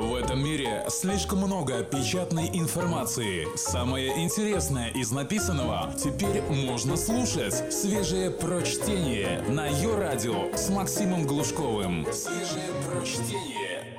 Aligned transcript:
В 0.00 0.14
этом 0.14 0.42
мире 0.42 0.82
слишком 0.88 1.40
много 1.40 1.84
печатной 1.84 2.48
информации. 2.54 3.46
Самое 3.54 4.24
интересное 4.24 4.88
из 4.92 5.10
написанного 5.10 5.94
теперь 6.02 6.40
можно 6.40 6.96
слушать. 6.96 7.70
Свежее 7.70 8.30
прочтение 8.30 9.42
на 9.42 9.66
ее 9.66 9.98
радио 9.98 10.56
с 10.56 10.70
Максимом 10.70 11.26
Глушковым. 11.26 12.06
Свежее 12.14 12.72
прочтение. 12.88 13.98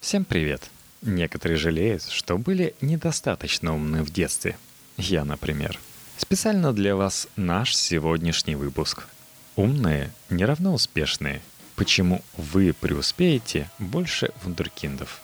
Всем 0.00 0.24
привет! 0.24 0.70
Некоторые 1.02 1.58
жалеют, 1.58 2.04
что 2.04 2.38
были 2.38 2.74
недостаточно 2.80 3.74
умны 3.74 4.02
в 4.02 4.10
детстве. 4.10 4.56
Я, 4.96 5.26
например. 5.26 5.78
Специально 6.16 6.72
для 6.72 6.96
вас 6.96 7.28
наш 7.36 7.76
сегодняшний 7.76 8.54
выпуск. 8.54 9.06
Умные 9.54 10.12
не 10.30 10.46
равно 10.46 10.72
успешные– 10.72 11.42
Почему 11.80 12.20
вы 12.36 12.74
преуспеете 12.78 13.70
больше 13.78 14.32
вундеркиндов? 14.44 15.22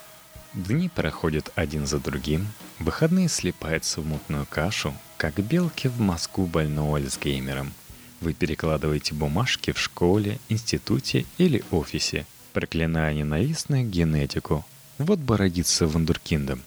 Дни 0.55 0.89
проходят 0.89 1.53
один 1.55 1.87
за 1.87 1.99
другим, 1.99 2.47
выходные 2.79 3.29
слипаются 3.29 4.01
в 4.01 4.07
мутную 4.07 4.47
кашу, 4.47 4.95
как 5.19 5.35
белки 5.35 5.89
в 5.89 6.01
мозгу 6.01 6.47
больного 6.47 6.97
Альцгеймером. 6.97 7.75
Вы 8.23 8.33
перекладываете 8.33 9.13
бумажки 9.13 9.73
в 9.73 9.79
школе, 9.79 10.39
институте 10.49 11.27
или 11.37 11.63
офисе, 11.73 12.25
проклиная 12.55 13.13
ненавистную 13.13 13.85
генетику. 13.85 14.65
Вот 14.97 15.19
бы 15.19 15.37
родиться 15.37 15.87
вундеркиндом. 15.87 16.63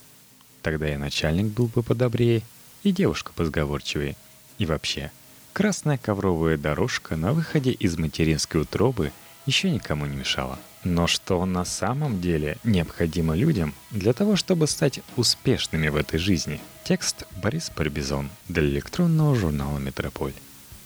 Тогда 0.62 0.94
и 0.94 0.98
начальник 0.98 1.48
был 1.48 1.66
бы 1.66 1.82
подобрее, 1.82 2.44
и 2.84 2.92
девушка 2.92 3.32
позговорчивее. 3.36 4.16
И 4.60 4.68
вообще, 4.68 5.12
красная 5.52 5.98
ковровая 5.98 6.60
дорожка 6.60 7.16
на 7.16 7.34
выходе 7.34 7.72
из 7.72 7.98
материнской 7.98 8.62
утробы– 8.62 9.12
еще 9.50 9.70
никому 9.72 10.06
не 10.06 10.16
мешало. 10.16 10.60
Но 10.84 11.08
что 11.08 11.44
на 11.46 11.66
самом 11.66 12.22
деле 12.22 12.58
необходимо 12.64 13.36
людям 13.36 13.74
для 13.92 14.14
того, 14.14 14.36
чтобы 14.36 14.68
стать 14.68 15.00
успешными 15.18 15.90
в 15.90 15.96
этой 15.96 16.20
жизни? 16.20 16.62
Текст 16.84 17.26
Борис 17.42 17.72
Парбизон 17.76 18.30
для 18.48 18.62
электронного 18.64 19.36
журнала 19.36 19.80
«Метрополь». 19.80 20.34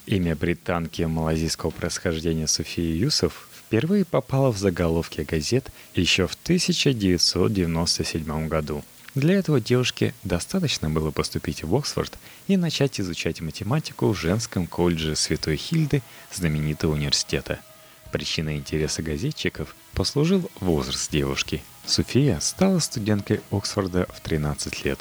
Имя 0.06 0.36
британки 0.36 1.02
малазийского 1.04 1.72
происхождения 1.72 2.48
Софии 2.48 2.98
Юсов 2.98 3.48
впервые 3.54 4.06
попало 4.06 4.52
в 4.52 4.58
заголовки 4.58 5.22
газет 5.22 5.72
еще 5.94 6.28
в 6.28 6.36
1997 6.44 8.48
году. 8.48 8.84
Для 9.14 9.36
этого 9.36 9.60
девушке 9.60 10.16
достаточно 10.24 10.90
было 10.90 11.12
поступить 11.12 11.64
в 11.64 11.76
Оксфорд 11.76 12.18
и 12.48 12.58
начать 12.58 13.00
изучать 13.00 13.42
математику 13.42 14.12
в 14.12 14.20
женском 14.20 14.66
колледже 14.68 15.16
Святой 15.16 15.58
Хильды 15.58 16.02
знаменитого 16.32 16.94
университета– 16.94 17.60
Причиной 18.14 18.58
интереса 18.58 19.02
газетчиков 19.02 19.76
послужил 19.94 20.48
возраст 20.60 21.12
девушки. 21.12 21.64
София 21.84 22.40
стала 22.42 22.78
студенткой 22.78 23.42
Оксфорда 23.50 24.06
в 24.14 24.22
13 24.22 24.86
лет. 24.86 25.00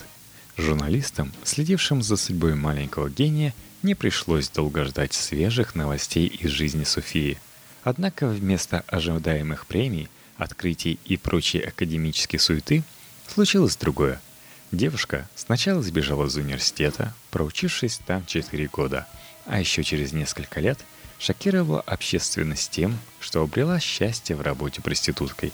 Журналистам, 0.56 1.30
следившим 1.44 2.02
за 2.02 2.16
судьбой 2.16 2.54
маленького 2.54 3.10
гения, 3.10 3.52
не 3.82 3.94
пришлось 3.94 4.48
долго 4.48 4.86
ждать 4.86 5.12
свежих 5.12 5.74
новостей 5.74 6.26
из 6.26 6.48
жизни 6.52 6.84
Софии. 6.84 7.38
Однако 7.84 8.28
вместо 8.28 8.80
ожидаемых 8.86 9.66
премий, 9.66 10.08
открытий 10.38 10.98
и 11.04 11.18
прочей 11.18 11.60
академической 11.60 12.38
суеты 12.38 12.82
случилось 13.28 13.76
другое. 13.76 14.22
Девушка 14.70 15.28
сначала 15.34 15.82
сбежала 15.82 16.28
из 16.28 16.36
университета, 16.36 17.12
проучившись 17.30 18.00
там 18.06 18.24
4 18.24 18.68
года, 18.68 19.06
а 19.44 19.60
еще 19.60 19.84
через 19.84 20.14
несколько 20.14 20.60
лет– 20.60 20.78
шокировала 21.22 21.80
общественность 21.82 22.70
тем, 22.70 22.98
что 23.20 23.42
обрела 23.42 23.78
счастье 23.78 24.34
в 24.34 24.40
работе 24.40 24.82
проституткой. 24.82 25.52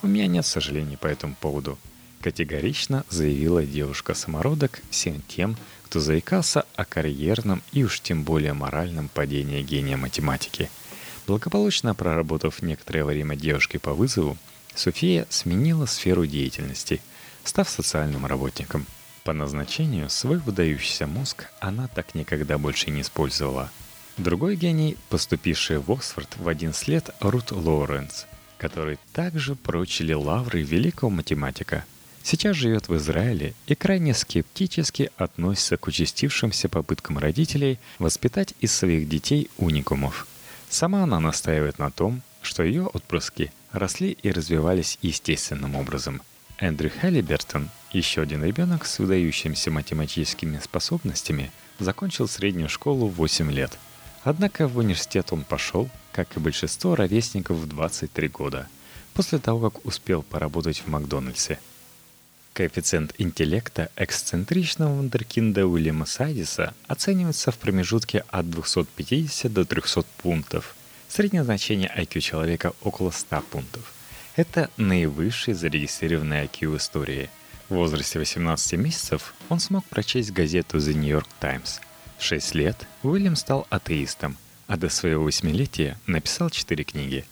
«У 0.00 0.06
меня 0.06 0.28
нет 0.28 0.46
сожалений 0.46 0.96
по 0.96 1.08
этому 1.08 1.34
поводу»,— 1.34 1.76
категорично 2.22 3.04
заявила 3.10 3.64
девушка-самородок 3.64 4.80
всем 4.90 5.22
тем, 5.26 5.56
кто 5.86 5.98
заикался 5.98 6.66
о 6.76 6.84
карьерном 6.84 7.62
и 7.72 7.82
уж 7.82 8.00
тем 8.00 8.22
более 8.22 8.52
моральном 8.52 9.08
падении 9.08 9.62
гения 9.62 9.96
математики. 9.96 10.70
Благополучно 11.26 11.92
проработав 11.96 12.62
некоторое 12.62 13.04
время 13.04 13.34
девушкой 13.34 13.78
по 13.78 13.92
вызову, 13.92 14.38
София 14.76 15.26
сменила 15.30 15.86
сферу 15.86 16.26
деятельности, 16.26 17.00
став 17.42 17.68
социальным 17.68 18.24
работником. 18.24 18.86
По 19.24 19.32
назначению 19.32 20.08
свой 20.10 20.38
выдающийся 20.38 21.08
мозг 21.08 21.46
она 21.58 21.88
так 21.88 22.14
никогда 22.14 22.56
больше 22.56 22.90
не 22.92 23.00
использовала— 23.00 23.72
Другой 24.16 24.56
гений, 24.56 24.96
поступивший 25.10 25.78
в 25.78 25.92
Оксфорд 25.92 26.38
в 26.38 26.48
11 26.48 26.88
лет, 26.88 27.10
Рут 27.20 27.52
Лоуренс, 27.52 28.26
который 28.56 28.98
также 29.12 29.54
прочили 29.54 30.14
лавры 30.14 30.62
великого 30.62 31.10
математика. 31.10 31.84
Сейчас 32.22 32.56
живет 32.56 32.88
в 32.88 32.96
Израиле 32.96 33.52
и 33.66 33.74
крайне 33.74 34.14
скептически 34.14 35.10
относится 35.18 35.76
к 35.76 35.86
участившимся 35.86 36.70
попыткам 36.70 37.18
родителей 37.18 37.78
воспитать 37.98 38.54
из 38.60 38.74
своих 38.74 39.06
детей 39.06 39.50
уникумов. 39.58 40.26
Сама 40.70 41.02
она 41.02 41.20
настаивает 41.20 41.78
на 41.78 41.90
том, 41.90 42.22
что 42.40 42.62
ее 42.62 42.86
отпрыски 42.86 43.52
росли 43.70 44.16
и 44.22 44.32
развивались 44.32 44.98
естественным 45.02 45.76
образом. 45.76 46.22
Эндрю 46.58 46.90
Халлибертон, 47.02 47.68
еще 47.92 48.22
один 48.22 48.42
ребенок 48.42 48.86
с 48.86 48.98
выдающимися 48.98 49.70
математическими 49.70 50.58
способностями, 50.58 51.52
закончил 51.78 52.26
среднюю 52.26 52.70
школу 52.70 53.08
в 53.08 53.16
8 53.16 53.52
лет– 53.52 53.78
Однако 54.26 54.66
в 54.66 54.76
университет 54.78 55.32
он 55.32 55.44
пошел, 55.44 55.88
как 56.10 56.36
и 56.36 56.40
большинство 56.40 56.96
ровесников 56.96 57.58
в 57.58 57.68
23 57.68 58.26
года, 58.26 58.66
после 59.14 59.38
того, 59.38 59.70
как 59.70 59.86
успел 59.86 60.24
поработать 60.24 60.78
в 60.78 60.88
Макдональдсе. 60.88 61.60
Коэффициент 62.52 63.14
интеллекта 63.18 63.88
эксцентричного 63.94 64.92
вундеркинда 64.96 65.68
Уильяма 65.68 66.06
Сайдиса 66.06 66.74
оценивается 66.88 67.52
в 67.52 67.58
промежутке 67.58 68.24
от 68.30 68.50
250 68.50 69.52
до 69.52 69.64
300 69.64 70.02
пунктов. 70.18 70.74
Среднее 71.06 71.44
значение 71.44 71.92
IQ 71.96 72.18
человека 72.18 72.72
около 72.82 73.12
100 73.12 73.42
пунктов. 73.42 73.94
Это 74.34 74.70
наивысший 74.76 75.54
зарегистрированный 75.54 76.46
IQ 76.46 76.70
в 76.70 76.76
истории. 76.78 77.30
В 77.68 77.74
возрасте 77.74 78.18
18 78.18 78.72
месяцев 78.72 79.34
он 79.48 79.60
смог 79.60 79.84
прочесть 79.84 80.32
газету 80.32 80.78
The 80.78 80.94
New 80.94 81.16
York 81.16 81.28
Times– 81.40 81.80
в 82.18 82.22
6 82.22 82.54
лет 82.54 82.86
Уильям 83.02 83.36
стал 83.36 83.66
атеистом, 83.70 84.36
а 84.66 84.76
до 84.76 84.88
своего 84.88 85.24
восьмилетия 85.24 85.98
написал 86.06 86.50
четыре 86.50 86.84
книги. 86.84 87.24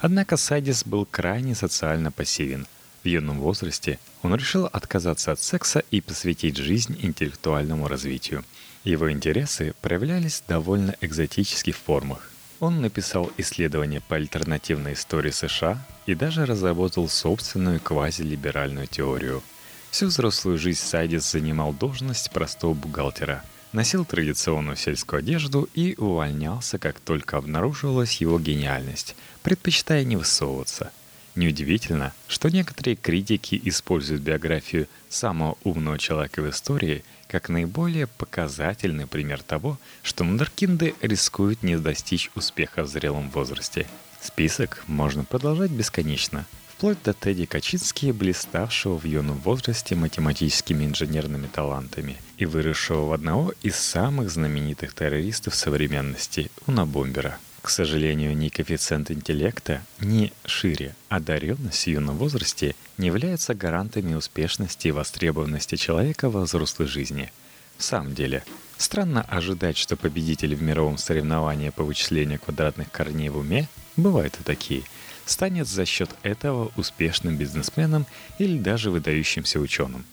Однако 0.00 0.36
Сайдис 0.36 0.84
был 0.84 1.06
крайне 1.06 1.54
социально 1.54 2.10
пассивен. 2.10 2.66
В 3.04 3.08
юном 3.08 3.40
возрасте 3.40 3.98
он 4.22 4.34
решил 4.34 4.66
отказаться 4.66 5.32
от 5.32 5.40
секса 5.40 5.82
и 5.90 6.00
посвятить 6.00 6.56
жизнь 6.56 6.98
интеллектуальному 7.00 7.88
развитию. 7.88 8.44
Его 8.84 9.10
интересы 9.12 9.74
проявлялись 9.80 10.42
в 10.42 10.48
довольно 10.48 10.96
экзотических 11.00 11.76
формах. 11.76 12.30
Он 12.58 12.80
написал 12.80 13.30
исследования 13.38 14.00
по 14.00 14.16
альтернативной 14.16 14.94
истории 14.94 15.30
США 15.30 15.84
и 16.06 16.14
даже 16.14 16.46
разработал 16.46 17.08
собственную 17.08 17.80
квазилиберальную 17.80 18.86
теорию. 18.86 19.42
Всю 19.90 20.06
взрослую 20.06 20.58
жизнь 20.58 20.80
Сайдис 20.80 21.30
занимал 21.30 21.72
должность 21.72 22.30
простого 22.30 22.74
бухгалтера– 22.74 23.44
носил 23.72 24.04
традиционную 24.04 24.76
сельскую 24.76 25.20
одежду 25.20 25.68
и 25.74 25.94
увольнялся, 25.98 26.78
как 26.78 27.00
только 27.00 27.36
обнаруживалась 27.36 28.20
его 28.20 28.38
гениальность, 28.38 29.16
предпочитая 29.42 30.04
не 30.04 30.16
высовываться. 30.16 30.92
Неудивительно, 31.34 32.12
что 32.28 32.50
некоторые 32.50 32.96
критики 32.96 33.60
используют 33.64 34.22
биографию 34.22 34.86
самого 35.08 35.56
умного 35.64 35.98
человека 35.98 36.42
в 36.42 36.50
истории 36.50 37.04
как 37.26 37.48
наиболее 37.48 38.06
показательный 38.06 39.06
пример 39.06 39.42
того, 39.42 39.78
что 40.02 40.24
мундеркинды 40.24 40.94
рискуют 41.00 41.62
не 41.62 41.78
достичь 41.78 42.30
успеха 42.34 42.82
в 42.82 42.88
зрелом 42.88 43.30
возрасте. 43.30 43.86
Список 44.20 44.84
можно 44.86 45.24
продолжать 45.24 45.70
бесконечно– 45.70 46.46
вплоть 46.82 47.04
до 47.04 47.12
Тедди 47.12 47.46
Качински, 47.46 48.10
блиставшего 48.10 48.98
в 48.98 49.04
юном 49.04 49.38
возрасте 49.38 49.94
математическими 49.94 50.84
инженерными 50.84 51.46
талантами 51.46 52.16
и 52.38 52.44
выросшего 52.44 53.06
в 53.06 53.12
одного 53.12 53.54
из 53.62 53.76
самых 53.76 54.30
знаменитых 54.30 54.92
террористов 54.92 55.54
современности– 55.54 56.50
Унабомбера. 56.66 57.38
К 57.60 57.70
сожалению, 57.70 58.36
ни 58.36 58.48
коэффициент 58.48 59.12
интеллекта, 59.12 59.82
ни 60.00 60.32
шире 60.44 60.96
одаренность 61.08 61.84
в 61.84 61.86
юном 61.86 62.16
возрасте 62.16 62.74
не 62.98 63.06
являются 63.06 63.54
гарантами 63.54 64.14
успешности 64.14 64.88
и 64.88 64.90
востребованности 64.90 65.76
человека 65.76 66.30
во 66.30 66.40
взрослой 66.40 66.88
жизни. 66.88 67.30
В 67.78 67.84
самом 67.84 68.12
деле, 68.12 68.42
странно 68.76 69.22
ожидать, 69.22 69.76
что 69.76 69.96
победители 69.96 70.56
в 70.56 70.62
мировом 70.64 70.98
соревновании 70.98 71.70
по 71.70 71.84
вычислению 71.84 72.40
квадратных 72.40 72.90
корней 72.90 73.28
в 73.28 73.36
уме, 73.36 73.68
бывают 73.96 74.36
и 74.40 74.42
такие– 74.42 74.82
станет 75.26 75.68
за 75.68 75.84
счет 75.86 76.10
этого 76.22 76.72
успешным 76.76 77.36
бизнесменом 77.36 78.06
или 78.38 78.58
даже 78.58 78.90
выдающимся 78.90 79.60
ученым. 79.60 80.04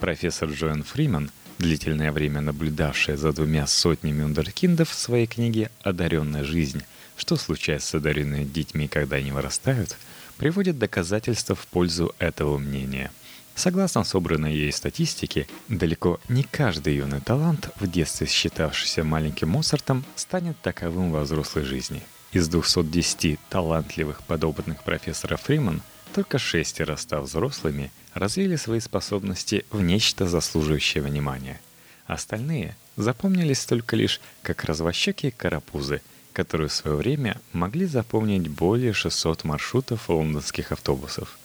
Профессор 0.00 0.50
Джоэн 0.50 0.82
Фриман, 0.82 1.30
длительное 1.58 2.12
время 2.12 2.40
наблюдавшая 2.40 3.16
за 3.16 3.32
двумя 3.32 3.66
сотнями 3.66 4.22
ундеркиндов 4.22 4.90
в 4.90 4.94
своей 4.94 5.26
книге 5.26 5.70
«Одаренная 5.82 6.44
жизнь. 6.44 6.82
Что 7.16 7.36
случается 7.36 7.88
с 7.88 7.94
одаренными 7.94 8.44
детьми, 8.44 8.88
когда 8.88 9.16
они 9.16 9.30
вырастают», 9.32 9.96
приводит 10.38 10.78
доказательства 10.78 11.54
в 11.54 11.66
пользу 11.66 12.14
этого 12.18 12.58
мнения. 12.58 13.12
Согласно 13.54 14.02
собранной 14.02 14.54
ей 14.54 14.72
статистике, 14.72 15.46
далеко 15.68 16.18
не 16.28 16.42
каждый 16.42 16.96
юный 16.96 17.20
талант, 17.20 17.68
в 17.78 17.88
детстве 17.88 18.26
считавшийся 18.26 19.04
маленьким 19.04 19.50
Моцартом, 19.50 20.04
станет 20.16 20.58
таковым 20.62 21.12
во 21.12 21.20
взрослой 21.20 21.64
жизни. 21.64 22.02
Из 22.32 22.48
210 22.48 23.38
талантливых 23.50 24.22
подопытных 24.22 24.82
профессора 24.82 25.36
Фриман 25.36 25.82
только 26.14 26.38
шестеро, 26.38 26.96
став 26.96 27.24
взрослыми, 27.24 27.90
развили 28.14 28.56
свои 28.56 28.80
способности 28.80 29.64
в 29.70 29.82
нечто 29.82 30.26
заслуживающее 30.26 31.02
внимания. 31.02 31.60
Остальные 32.06 32.76
запомнились 32.96 33.64
только 33.64 33.96
лишь 33.96 34.20
как 34.42 34.64
развощекие 34.64 35.32
карапузы– 35.32 36.00
которые 36.32 36.68
в 36.68 36.72
свое 36.72 36.96
время 36.96 37.40
могли 37.52 37.86
запомнить 37.86 38.48
более 38.48 38.92
600 38.92 39.44
маршрутов 39.44 40.08
лондонских 40.08 40.72
автобусов. 40.72 41.38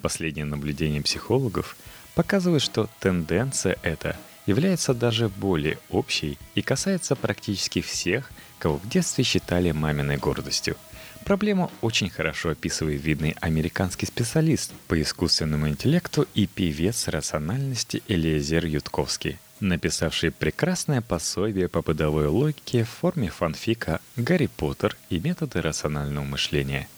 Последнее 0.00 0.44
наблюдение 0.44 1.02
психологов 1.02 1.76
показывает, 2.14 2.62
что 2.62 2.88
тенденция 3.00 3.76
эта 3.82 4.16
является 4.46 4.94
даже 4.94 5.28
более 5.28 5.78
общей 5.90 6.38
и 6.54 6.62
касается 6.62 7.16
практически 7.16 7.80
всех, 7.80 8.30
кого 8.58 8.76
в 8.78 8.88
детстве 8.88 9.24
считали 9.24 9.70
маминой 9.70 10.16
гордостью. 10.16 10.76
Проблему 11.24 11.70
очень 11.80 12.10
хорошо 12.10 12.50
описывает 12.50 13.02
видный 13.02 13.36
американский 13.40 14.06
специалист 14.06 14.72
по 14.88 15.00
искусственному 15.00 15.68
интеллекту 15.68 16.26
и 16.34 16.46
певец 16.46 17.08
рациональности 17.08 18.02
Элиезер 18.08 18.66
Ютковский– 18.66 19.38
написавший 19.62 20.30
прекрасное 20.30 21.00
пособие 21.00 21.68
по 21.68 21.82
бытовой 21.82 22.26
логике 22.26 22.84
в 22.84 22.88
форме 22.88 23.30
фанфика 23.30 24.00
«Гарри 24.16 24.46
Поттер 24.46 24.96
и 25.08 25.18
методы 25.20 25.62
рационального 25.62 26.24
мышления». 26.24 26.88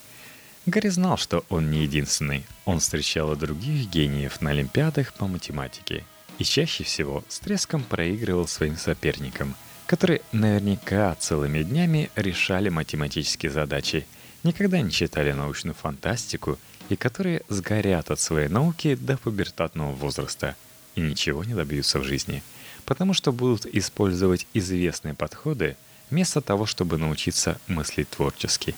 Гарри 0.67 0.89
знал, 0.89 1.19
что 1.19 1.45
он 1.51 1.71
не 1.71 1.83
единственный. 1.83 2.47
Он 2.65 2.81
встречал 2.81 3.37
других 3.37 3.89
гениев 3.91 4.41
на 4.41 4.51
олимпиадах 4.51 5.13
по 5.13 5.27
математике. 5.27 6.05
И 6.39 6.45
чаще 6.45 6.85
всего 6.85 7.25
с 7.29 7.39
треском 7.39 7.83
проигрывал 7.83 8.47
своим 8.47 8.77
соперникам, 8.77 9.55
которые 9.87 10.23
наверняка 10.33 11.15
целыми 11.15 11.63
днями 11.63 12.11
решали 12.17 12.69
математические 12.69 13.53
задачи, 13.53 14.07
никогда 14.43 14.81
не 14.81 14.91
читали 14.91 15.33
научную 15.33 15.75
фантастику 15.75 16.59
и 16.89 16.97
которые 16.97 17.43
сгорят 17.49 18.11
от 18.11 18.21
своей 18.21 18.49
науки 18.49 18.95
до 18.95 19.17
пубертатного 19.17 19.93
возраста 19.93 20.57
и 20.95 21.01
ничего 21.01 21.45
не 21.45 21.55
добьются 21.55 21.99
в 21.99 22.05
жизни– 22.05 22.43
потому 22.85 23.15
что 23.15 23.33
будут 23.33 23.67
использовать 23.67 24.47
известные 24.55 25.15
подходы 25.15 25.77
вместо 26.11 26.41
того, 26.41 26.67
чтобы 26.67 26.99
научиться 26.99 27.59
мыслить 27.67 28.11
творчески. 28.11 28.75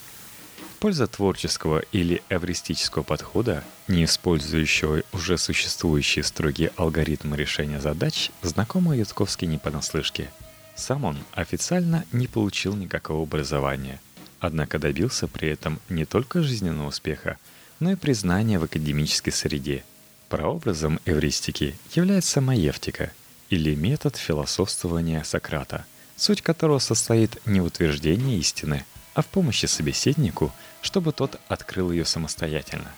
Польза 0.79 1.07
творческого 1.07 1.81
или 1.93 2.23
эвристического 2.29 3.03
подхода, 3.03 3.65
не 3.89 4.05
использующего 4.05 5.03
уже 5.13 5.39
существующие 5.39 6.23
строгие 6.23 6.73
алгоритмы 6.77 7.37
решения 7.37 7.81
задач, 7.81 8.31
знакома 8.43 8.97
Ютковский 8.97 9.47
не 9.47 9.59
понаслышке. 9.59 10.31
Сам 10.75 11.05
он 11.05 11.19
официально 11.33 12.05
не 12.13 12.27
получил 12.27 12.77
никакого 12.77 13.23
образования, 13.23 14.01
однако 14.41 14.79
добился 14.79 15.27
при 15.27 15.49
этом 15.49 15.81
не 15.89 16.05
только 16.05 16.43
жизненного 16.43 16.89
успеха, 16.89 17.39
но 17.81 17.93
и 17.93 17.97
признания 17.97 18.59
в 18.59 18.65
академической 18.65 19.31
среде. 19.31 19.85
Прообразом 20.29 21.01
эвристики 21.07 21.77
является 21.95 22.41
маевтика– 22.41 23.13
или 23.51 23.75
метод 23.75 24.17
философствования 24.17 25.23
Сократа, 25.23 25.85
суть 26.17 26.43
которого 26.43 26.79
состоит 26.79 27.39
не 27.47 27.61
в 27.61 27.65
утверждении 27.65 28.39
истины, 28.39 28.85
а 29.17 29.23
в 29.23 29.27
помощи 29.27 29.65
собеседнику, 29.65 30.53
чтобы 30.83 31.11
тот 31.11 31.41
открыл 31.49 31.91
ее 31.91 32.05
самостоятельно. 32.05 32.93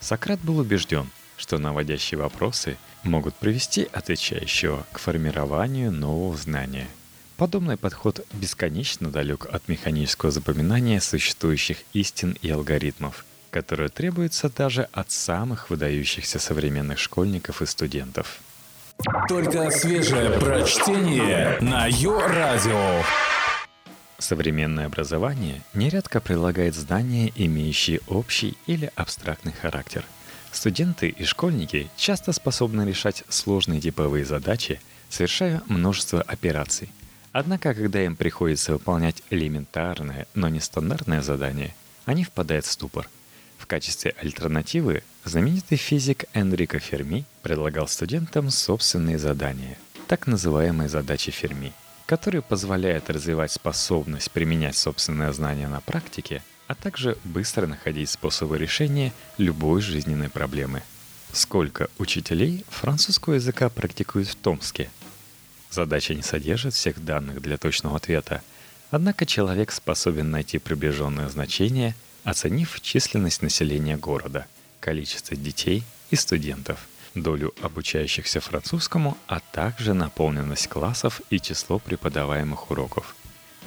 Сократ 0.00 0.40
был 0.40 0.58
убежден, 0.58 1.10
что 1.36 1.58
наводящие 1.58 2.18
вопросы 2.18 2.78
могут 3.02 3.34
привести 3.34 3.86
отвечающего 3.92 4.86
к 4.92 4.98
формированию 4.98 5.92
нового 5.92 6.34
знания. 6.38 6.88
Подобный 7.36 7.76
подход 7.76 8.26
бесконечно 8.32 9.10
далек 9.10 9.46
от 9.52 9.68
механического 9.68 10.32
запоминания 10.32 11.00
существующих 11.00 11.82
истин 11.92 12.36
и 12.40 12.48
алгоритмов, 12.48 13.26
которые 13.50 13.90
требуются 13.90 14.48
даже 14.48 14.88
от 14.92 15.10
самых 15.10 15.68
выдающихся 15.68 16.38
современных 16.38 16.98
школьников 16.98 17.60
и 17.60 17.66
студентов. 17.66 18.40
Только 19.28 19.70
свежее 19.70 20.30
прочтение 20.40 21.58
на 21.60 21.86
Йо-Радио. 21.86 23.04
Современное 24.18 24.86
образование 24.86 25.62
нередко 25.74 26.20
прилагает 26.20 26.74
знания, 26.74 27.32
имеющие 27.34 28.00
общий 28.08 28.56
или 28.66 28.90
абстрактный 28.96 29.52
характер. 29.52 30.04
Студенты 30.50 31.08
и 31.08 31.24
школьники 31.24 31.90
часто 31.96 32.32
способны 32.32 32.82
решать 32.82 33.22
сложные 33.28 33.80
типовые 33.80 34.24
задачи, 34.24 34.80
совершая 35.08 35.62
множество 35.66 36.20
операций. 36.20 36.90
Однако, 37.32 37.74
когда 37.74 38.02
им 38.04 38.16
приходится 38.16 38.72
выполнять 38.72 39.22
элементарное, 39.30 40.26
но 40.34 40.48
нестандартное 40.48 41.22
задание, 41.22 41.74
они 42.06 42.24
впадают 42.24 42.66
в 42.66 42.70
ступор– 42.72 43.08
в 43.58 43.66
качестве 43.66 44.14
альтернативы 44.22 45.02
знаменитый 45.24 45.76
физик 45.76 46.24
Энрико 46.32 46.78
Ферми 46.78 47.24
предлагал 47.42 47.88
студентам 47.88 48.50
собственные 48.50 49.18
задания, 49.18 49.76
так 50.06 50.26
называемые 50.26 50.88
задачи 50.88 51.30
Ферми, 51.30 51.72
которые 52.08 52.40
позволяют 52.40 53.10
развивать 53.10 53.52
способность 53.52 54.30
применять 54.30 54.76
собственные 54.78 55.30
знания 55.34 55.68
на 55.68 55.82
практике, 55.82 56.42
а 56.66 56.74
также 56.74 57.18
быстро 57.22 57.66
находить 57.66 58.08
способы 58.08 58.56
решения 58.56 59.12
любой 59.36 59.82
жизненной 59.82 60.30
проблемы. 60.30 60.82
Сколько 61.32 61.88
учителей 61.98 62.64
французского 62.70 63.34
языка 63.34 63.68
практикуют 63.68 64.28
в 64.28 64.36
Томске? 64.36 64.90
Задача 65.70 66.14
не 66.14 66.22
содержит 66.22 66.72
всех 66.72 67.04
данных 67.04 67.42
для 67.42 67.58
точного 67.58 67.96
ответа, 67.96 68.40
однако 68.90 69.26
человек 69.26 69.70
способен 69.70 70.30
найти 70.30 70.58
приближенное 70.58 71.28
значение– 71.28 71.94
оценив 72.24 72.80
численность 72.80 73.42
населения 73.42 73.98
города, 73.98 74.46
количество 74.80 75.36
детей 75.36 75.82
и 76.10 76.16
студентов, 76.16 76.88
долю 77.22 77.54
обучающихся 77.62 78.40
французскому, 78.40 79.16
а 79.26 79.40
также 79.40 79.94
наполненность 79.94 80.68
классов 80.68 81.20
и 81.30 81.40
число 81.40 81.78
преподаваемых 81.78 82.70
уроков. 82.70 83.14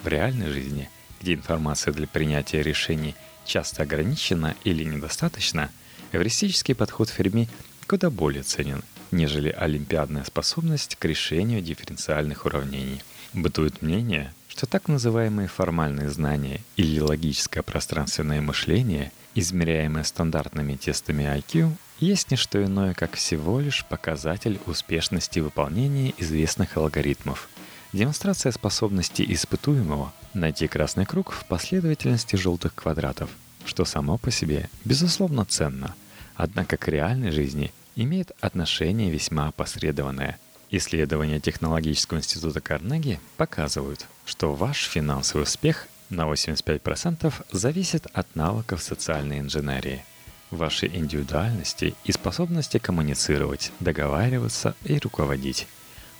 В 0.03 0.07
реальной 0.07 0.51
жизни, 0.51 0.89
где 1.21 1.33
информация 1.33 1.94
для 1.94 2.07
принятия 2.07 2.62
решений 2.62 3.15
часто 3.45 3.83
ограничена 3.83 4.56
или 4.63 4.83
недостаточна, 4.83 5.69
эвристический 6.12 6.75
подход 6.75 7.09
Ферми 7.09 7.50
куда 7.88 8.09
более 8.09 8.44
ценен, 8.44 8.83
нежели 9.12 9.50
олимпиадная 9.50 10.24
способность 10.24 10.96
к 10.96 11.05
решению 11.05 11.62
дифференциальных 11.62 12.46
уравнений. 12.46 13.01
Бытует 13.34 13.81
мнение, 13.81 14.34
что 14.48 14.65
так 14.65 14.88
называемые 14.88 15.48
формальные 15.48 16.10
знания 16.10 16.62
или 16.77 17.00
логическое 17.00 17.62
пространственное 17.62 18.41
мышление, 18.41 19.12
измеряемое 19.36 20.03
стандартными 20.03 20.75
тестами 20.75 21.24
IQ, 21.24 21.72
есть 22.01 22.31
не 22.31 22.36
что 22.36 22.62
иное, 22.62 22.93
как 22.93 23.15
всего 23.15 23.62
лишь 23.62 23.86
показатель 23.86 24.60
успешности 24.65 25.39
выполнения 25.39 26.13
известных 26.17 26.75
алгоритмов. 26.75 27.48
Демонстрация 27.93 28.51
способности 28.51 29.24
испытуемого 29.25 30.12
найти 30.34 30.67
красный 30.67 31.05
круг 31.05 31.31
в 31.31 31.46
последовательности 31.46 32.36
желтых 32.36 32.75
квадратов, 32.75 33.29
что 33.63 33.86
само 33.86 34.17
по 34.17 34.31
себе 34.31 34.70
безусловно 34.84 35.46
ценно, 35.46 35.96
однако 36.36 36.75
к 36.75 36.89
реальной 36.89 37.31
жизни 37.31 37.72
имеет 37.96 38.31
отношение 38.41 39.10
весьма 39.10 39.48
опосредованное– 39.48 40.38
Исследования 40.74 41.41
Технологического 41.41 42.20
института 42.20 42.62
Карнеги 42.62 43.20
показывают, 43.36 44.08
что 44.25 44.55
ваш 44.55 44.86
финансовый 44.86 45.43
успех 45.43 45.89
на 46.10 46.31
85% 46.31 47.34
зависит 47.51 48.08
от 48.13 48.34
навыков 48.38 48.81
социальной 48.81 49.39
инженерии, 49.39 50.05
вашей 50.51 50.96
индивидуальности 50.96 51.96
и 52.03 52.12
способности 52.12 52.77
коммуницировать, 52.77 53.72
договариваться 53.79 54.75
и 54.84 54.98
руководить. 55.00 55.67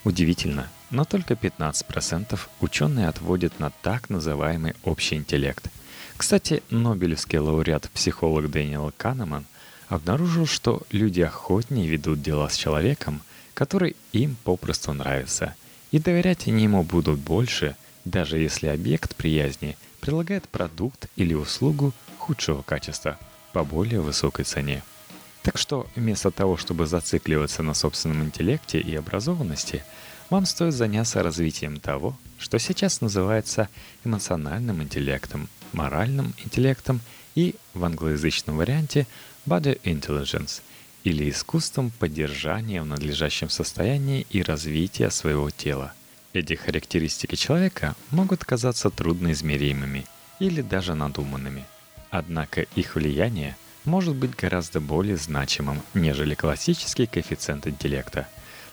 Удивительно, 0.04 0.68
но 0.90 1.06
только 1.06 1.36
15% 1.36 2.40
ученые 2.60 3.08
отводят 3.08 3.60
на 3.60 3.70
так 3.70 4.10
называемый 4.10 4.74
общий 4.84 5.16
интеллект. 5.16 5.70
Кстати, 6.18 6.64
Нобелевский 6.70 7.40
лауреат-психолог 7.40 8.50
Дэниел 8.50 8.92
Канеман 8.98 9.46
обнаружил, 9.90 10.46
что 10.46 10.82
люди 10.92 11.22
охотнее 11.22 11.88
ведут 11.88 12.22
дела 12.22 12.50
с 12.50 12.56
человеком– 12.56 13.22
который 13.54 13.96
им 14.12 14.38
попросту 14.44 14.94
нравится. 14.94 15.56
И 15.92 16.00
доверять 16.00 16.48
они 16.48 16.64
ему 16.64 16.84
будут 16.84 17.20
больше, 17.20 17.76
даже 18.06 18.40
если 18.40 18.68
объект 18.68 19.16
приязни 19.16 19.78
предлагает 20.00 20.50
продукт 20.50 21.08
или 21.16 21.34
услугу 21.34 21.94
худшего 22.18 22.64
качества 22.64 23.20
по 23.54 23.64
более 23.64 24.02
высокой 24.02 24.46
цене. 24.46 24.84
Так 25.44 25.58
что 25.58 25.88
вместо 25.96 26.32
того, 26.32 26.58
чтобы 26.58 26.86
зацикливаться 26.86 27.64
на 27.64 27.74
собственном 27.74 28.24
интеллекте 28.24 28.80
и 28.80 28.96
образованности, 28.96 29.84
вам 30.30 30.46
стоит 30.46 30.74
заняться 30.74 31.24
развитием 31.24 31.80
того, 31.80 32.18
что 32.38 32.58
сейчас 32.60 33.02
называется 33.02 33.68
эмоциональным 34.06 34.82
интеллектом, 34.82 35.50
моральным 35.74 36.34
интеллектом 36.44 37.02
и 37.36 37.56
в 37.74 37.84
англоязычном 37.84 38.58
варианте 38.58 39.08
body 39.46 39.82
intelligence 39.84 40.62
или 41.04 41.30
искусством 41.30 41.92
поддержания 42.00 42.82
в 42.82 42.86
надлежащем 42.86 43.50
состоянии 43.50 44.26
и 44.30 44.44
развития 44.44 45.10
своего 45.10 45.50
тела. 45.50 45.94
Эти 46.34 46.54
характеристики 46.54 47.36
человека 47.36 47.96
могут 48.12 48.46
казаться 48.46 48.90
трудноизмеримыми 48.90 50.06
или 50.40 50.62
даже 50.62 50.94
надуманными. 50.94 51.66
Однако 52.12 52.64
их 52.76 52.96
влияние 52.96 53.56
может 53.86 54.16
быть 54.16 54.36
гораздо 54.36 54.80
более 54.82 55.18
значимым, 55.18 55.82
нежели 55.94 56.36
классический 56.36 57.08
коэффициент 57.08 57.66
интеллекта. 57.66 58.28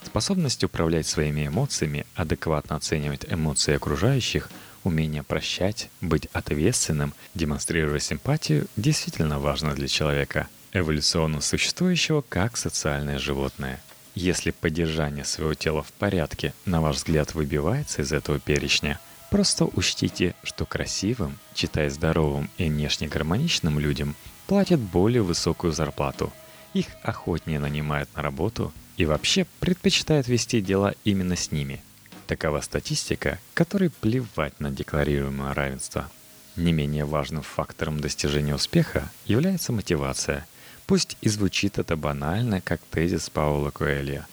Способность 0.05 0.65
управлять 0.65 1.07
своими 1.07 1.47
эмоциями, 1.47 2.05
адекватно 2.15 2.77
оценивать 2.77 3.25
эмоции 3.29 3.75
окружающих, 3.75 4.51
умение 4.85 5.23
прощать, 5.23 5.89
быть 6.01 6.29
ответственным, 6.33 7.15
демонстрируя 7.35 8.01
симпатию, 8.01 8.67
действительно 8.77 9.39
важно 9.39 9.75
для 9.75 9.89
человека, 9.89 10.49
эволюционно 10.73 11.41
существующего 11.41 12.23
как 12.29 12.57
социальное 12.57 13.19
животное. 13.19 13.81
Если 14.15 14.51
поддержание 14.51 15.25
своего 15.25 15.55
тела 15.55 15.83
в 15.83 15.93
порядке, 15.93 16.55
на 16.65 16.81
ваш 16.81 16.97
взгляд, 16.97 17.35
выбивается 17.35 18.03
из 18.03 18.13
этого 18.13 18.41
перечня, 18.41 18.99
просто 19.31 19.65
учтите, 19.65 20.35
что 20.43 20.67
красивым, 20.67 21.39
читая 21.55 21.91
здоровым 21.91 22.51
и 22.59 22.65
внешне 22.65 23.09
гармоничным 23.09 23.79
людям 23.79 24.15
платят 24.47 24.81
более 24.81 25.23
высокую 25.23 25.73
зарплату. 25.73 26.33
Их 26.75 26.87
охотнее 27.03 27.59
нанимают 27.59 28.09
на 28.17 28.23
работу 28.23 28.73
и 28.97 29.05
вообще 29.05 29.47
предпочитают 29.61 30.29
вести 30.29 30.61
дела 30.61 30.95
именно 31.05 31.37
с 31.37 31.53
ними. 31.53 31.83
Такова 32.27 32.61
статистика, 32.61 33.39
которой 33.55 33.91
плевать 33.91 34.59
на 34.61 34.71
декларируемое 34.71 35.55
равенство. 35.55 36.11
Не 36.57 36.73
менее 36.73 37.05
важным 37.05 37.43
фактором 37.43 38.01
достижения 38.01 38.55
успеха 38.55 39.11
является 39.27 39.73
мотивация. 39.73 40.47
Пусть 40.87 41.17
и 41.21 41.29
звучит 41.29 41.79
это 41.79 41.97
банально, 41.97 42.61
как 42.61 42.81
тезис 42.91 43.31
Паула 43.31 43.71
Коэлья. 43.71 44.27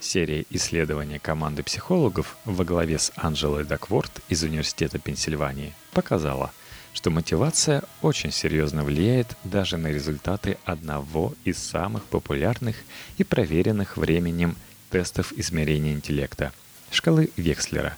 Серия 0.00 0.44
исследований 0.50 1.18
команды 1.18 1.62
психологов 1.62 2.36
во 2.44 2.64
главе 2.64 2.98
с 2.98 3.12
Анджелой 3.16 3.64
Дакворт 3.64 4.20
из 4.28 4.42
Университета 4.42 4.98
Пенсильвании 4.98 5.74
показала– 5.92 6.52
что 6.98 7.10
мотивация 7.10 7.84
очень 8.02 8.32
серьезно 8.32 8.82
влияет 8.82 9.36
даже 9.44 9.76
на 9.76 9.86
результаты 9.86 10.58
одного 10.64 11.32
из 11.44 11.58
самых 11.58 12.02
популярных 12.04 12.76
и 13.18 13.22
проверенных 13.22 13.96
временем 13.96 14.56
тестов 14.90 15.32
измерения 15.36 15.92
интеллекта– 15.92 16.52
шкалы 16.90 17.30
Векслера. 17.36 17.96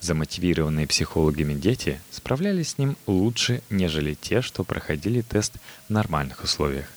Замотивированные 0.00 0.86
психологами 0.86 1.54
дети 1.54 1.98
справлялись 2.10 2.70
с 2.70 2.78
ним 2.78 2.98
лучше, 3.06 3.62
нежели 3.70 4.12
те, 4.12 4.42
что 4.42 4.64
проходили 4.64 5.22
тест 5.22 5.54
в 5.88 5.90
нормальных 5.90 6.44
условиях. 6.44 6.90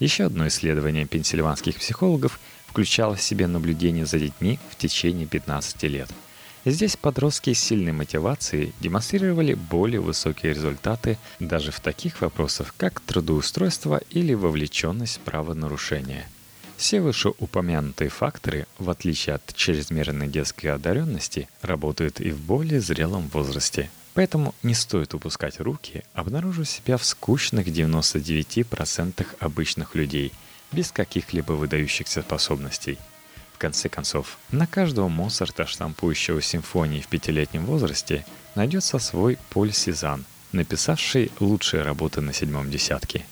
Еще 0.00 0.24
одно 0.24 0.48
исследование 0.48 1.06
пенсильванских 1.06 1.76
психологов 1.76 2.40
включало 2.76 3.16
в 3.16 3.22
себе 3.22 3.46
наблюдение 3.46 4.04
за 4.04 4.18
детьми 4.18 4.58
в 4.68 4.76
течение 4.76 5.26
15 5.26 5.82
лет– 5.84 6.10
Здесь 6.68 6.96
подростки 6.96 7.52
с 7.52 7.60
сильной 7.60 7.92
мотивацией 7.92 8.74
демонстрировали 8.80 9.54
более 9.54 10.00
высокие 10.00 10.52
результаты 10.52 11.16
даже 11.38 11.70
в 11.70 11.78
таких 11.78 12.20
вопросах, 12.20 12.74
как 12.76 12.98
трудоустройство 12.98 14.00
или 14.10 14.34
вовлеченность 14.34 15.18
в 15.18 15.20
правонарушения. 15.20 16.28
Все 16.76 17.00
вышеупомянутые 17.00 18.10
факторы, 18.10 18.66
в 18.78 18.90
отличие 18.90 19.36
от 19.36 19.54
чрезмерной 19.54 20.26
детской 20.26 20.66
одаренности, 20.66 21.48
работают 21.62 22.20
и 22.20 22.32
в 22.32 22.40
более 22.40 22.80
зрелом 22.80 23.28
возрасте. 23.32 23.88
Поэтому 24.14 24.52
не 24.64 24.74
стоит 24.74 25.14
упускать 25.14 25.60
руки, 25.60 26.02
обнаружив 26.14 26.68
себя 26.68 26.96
в 26.96 27.04
скучных 27.04 27.68
99% 27.68 29.24
обычных 29.38 29.94
людей, 29.94 30.32
без 30.72 30.92
каких-либо 30.92 31.52
выдающихся 31.52 32.22
способностей– 32.22 32.98
в 33.56 33.58
конце 33.58 33.88
концов, 33.88 34.36
на 34.50 34.66
каждого 34.66 35.08
Моцарта, 35.08 35.64
штампующего 35.64 36.42
симфонии 36.42 37.00
в 37.00 37.08
пятилетнем 37.08 37.64
возрасте, 37.64 38.26
найдется 38.54 38.98
свой 38.98 39.38
Поль 39.48 39.72
Сезанн, 39.72 40.26
написавший 40.52 41.32
лучшие 41.40 41.82
работы 41.82 42.20
на 42.20 42.34
седьмом 42.34 42.70
десятке. 42.70 43.24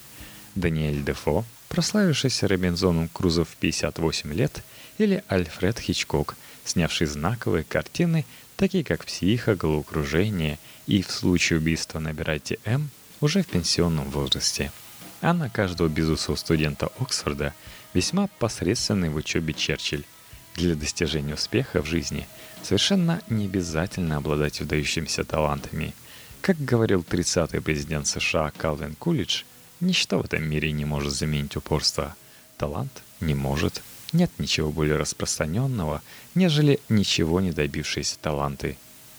Даниэль 0.54 1.04
Дефо, 1.04 1.44
прославившийся 1.68 2.48
Робинзоном 2.48 3.10
Крузо 3.12 3.44
в 3.44 3.54
58 3.56 4.32
лет, 4.32 4.64
или 4.96 5.22
Альфред 5.28 5.78
Хичкок, 5.78 6.36
снявший 6.64 7.06
знаковые 7.06 7.64
картины, 7.64 8.24
такие 8.56 8.82
как 8.82 9.04
«Психо», 9.04 9.56
«Головокружение» 9.56 10.58
и 10.86 11.02
«В 11.02 11.10
случае 11.10 11.58
убийства 11.58 11.98
набирайте 11.98 12.58
М» 12.64 12.88
уже 13.20 13.42
в 13.42 13.46
пенсионном 13.46 14.08
возрасте. 14.08 14.72
А 15.24 15.32
на 15.32 15.48
каждого 15.48 15.88
безусого 15.88 16.36
студента 16.36 16.90
Оксфорда 16.98 17.54
весьма 17.94 18.28
посредственный 18.38 19.08
в 19.08 19.16
учебе 19.16 19.54
Черчилль, 19.54 20.04
для 20.54 20.74
достижения 20.74 21.32
успеха 21.32 21.80
в 21.80 21.86
жизни 21.86 22.28
совершенно 22.62 23.22
не 23.30 23.46
обязательно 23.46 24.18
обладать 24.18 24.60
выдающимися 24.60 25.24
талантами. 25.24 25.94
Как 26.42 26.62
говорил 26.62 27.00
30-й 27.00 27.62
президент 27.62 28.06
США 28.06 28.52
Калвин 28.54 28.96
Кулидж, 28.96 29.44
ничто 29.80 30.18
в 30.18 30.26
этом 30.26 30.44
мире 30.44 30.72
не 30.72 30.84
может 30.84 31.14
заменить 31.14 31.56
упорство. 31.56 32.14
Талант 32.58 33.02
не 33.20 33.34
может. 33.34 33.82
Нет 34.12 34.30
ничего 34.36 34.70
более 34.70 34.96
распространенного, 34.96 36.02
нежели 36.34 36.80
ничего 36.90 37.40
не 37.40 37.50
добившиеся 37.50 38.18
таланты. 38.20 38.76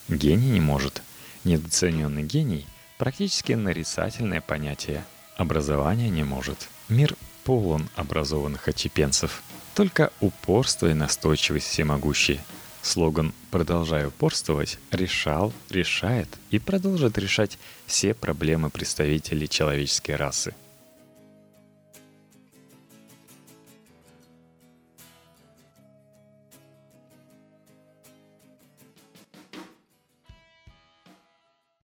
Гений 0.07 0.51
не 0.51 0.61
может. 0.61 1.01
Недооцененный 1.45 2.21
гений– 2.21 2.67
практически 2.99 3.53
нарицательное 3.53 4.41
понятие. 4.41 5.03
Образование 5.37 6.09
не 6.09 6.23
может. 6.23 6.69
Мир 6.89 7.15
полон 7.43 7.89
образованных 7.95 8.67
отчепенцев– 8.67 9.43
только 9.75 10.13
упорство 10.21 10.87
и 10.89 10.93
настойчивость 10.93 11.67
всемогущие. 11.67 12.39
Слоган 12.81 13.33
«Продолжай 13.51 14.07
упорствовать» 14.07 14.79
решал, 14.91 15.51
решает 15.69 16.29
и 16.49 16.59
продолжит 16.59 17.17
решать 17.17 17.59
все 17.85 18.13
проблемы 18.13 18.69
представителей 18.69 19.49
человеческой 19.49 20.15
расы– 20.15 20.55